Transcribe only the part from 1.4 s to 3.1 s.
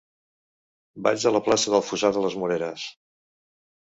plaça del Fossar de les Moreres.